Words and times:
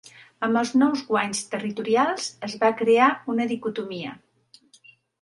Amb 0.45 0.59
els 0.61 0.71
nous 0.83 1.03
guanys 1.09 1.43
territorials 1.53 2.31
es 2.49 2.57
va 2.65 2.73
crear 2.83 3.13
una 3.35 3.49
dicotomia. 3.55 4.21